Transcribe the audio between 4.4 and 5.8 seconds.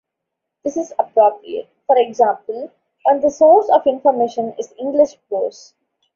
is English prose.